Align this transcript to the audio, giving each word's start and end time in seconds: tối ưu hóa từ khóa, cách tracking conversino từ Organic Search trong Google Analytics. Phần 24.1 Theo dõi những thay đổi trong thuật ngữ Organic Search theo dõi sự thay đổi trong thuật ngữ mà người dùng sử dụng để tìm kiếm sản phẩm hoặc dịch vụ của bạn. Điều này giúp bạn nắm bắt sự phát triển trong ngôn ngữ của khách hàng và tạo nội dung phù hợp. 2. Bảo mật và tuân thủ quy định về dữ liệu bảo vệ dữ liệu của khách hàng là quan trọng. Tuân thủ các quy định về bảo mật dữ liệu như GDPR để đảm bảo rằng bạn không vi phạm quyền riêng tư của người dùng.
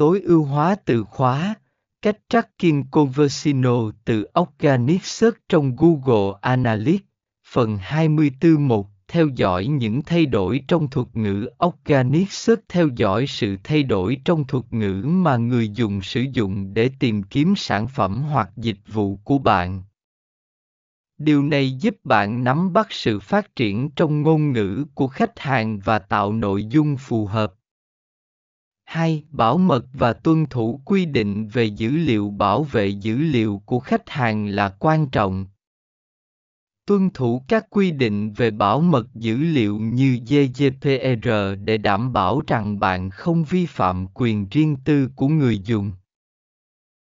tối 0.00 0.20
ưu 0.20 0.44
hóa 0.44 0.76
từ 0.84 1.04
khóa, 1.04 1.54
cách 2.02 2.16
tracking 2.28 2.82
conversino 2.90 3.90
từ 4.04 4.26
Organic 4.40 5.04
Search 5.04 5.38
trong 5.48 5.76
Google 5.76 6.38
Analytics. 6.40 7.04
Phần 7.48 7.76
24.1 7.76 8.84
Theo 9.08 9.28
dõi 9.28 9.66
những 9.66 10.02
thay 10.02 10.26
đổi 10.26 10.64
trong 10.68 10.90
thuật 10.90 11.06
ngữ 11.14 11.50
Organic 11.64 12.32
Search 12.32 12.62
theo 12.68 12.88
dõi 12.96 13.26
sự 13.26 13.56
thay 13.64 13.82
đổi 13.82 14.16
trong 14.24 14.46
thuật 14.46 14.64
ngữ 14.70 15.02
mà 15.06 15.36
người 15.36 15.68
dùng 15.68 16.02
sử 16.02 16.24
dụng 16.32 16.74
để 16.74 16.90
tìm 16.98 17.22
kiếm 17.22 17.54
sản 17.56 17.88
phẩm 17.88 18.22
hoặc 18.22 18.50
dịch 18.56 18.80
vụ 18.92 19.16
của 19.16 19.38
bạn. 19.38 19.82
Điều 21.18 21.42
này 21.42 21.72
giúp 21.72 21.94
bạn 22.04 22.44
nắm 22.44 22.72
bắt 22.72 22.86
sự 22.90 23.20
phát 23.20 23.56
triển 23.56 23.90
trong 23.90 24.22
ngôn 24.22 24.52
ngữ 24.52 24.84
của 24.94 25.08
khách 25.08 25.38
hàng 25.38 25.78
và 25.78 25.98
tạo 25.98 26.32
nội 26.32 26.64
dung 26.64 26.96
phù 26.96 27.26
hợp. 27.26 27.54
2. 28.90 29.24
Bảo 29.30 29.58
mật 29.58 29.84
và 29.92 30.12
tuân 30.12 30.46
thủ 30.46 30.80
quy 30.84 31.06
định 31.06 31.48
về 31.48 31.64
dữ 31.64 31.90
liệu 31.90 32.30
bảo 32.30 32.62
vệ 32.62 32.88
dữ 32.88 33.16
liệu 33.16 33.62
của 33.66 33.80
khách 33.80 34.10
hàng 34.10 34.46
là 34.46 34.68
quan 34.68 35.06
trọng. 35.06 35.46
Tuân 36.86 37.10
thủ 37.10 37.42
các 37.48 37.66
quy 37.70 37.90
định 37.90 38.32
về 38.32 38.50
bảo 38.50 38.80
mật 38.80 39.14
dữ 39.14 39.36
liệu 39.36 39.78
như 39.78 40.18
GDPR 40.26 41.28
để 41.64 41.78
đảm 41.78 42.12
bảo 42.12 42.42
rằng 42.46 42.78
bạn 42.78 43.10
không 43.10 43.44
vi 43.44 43.66
phạm 43.66 44.06
quyền 44.14 44.48
riêng 44.50 44.76
tư 44.84 45.08
của 45.16 45.28
người 45.28 45.58
dùng. 45.58 45.92